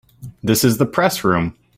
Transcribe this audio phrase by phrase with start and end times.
[0.41, 1.55] This is the Press Room.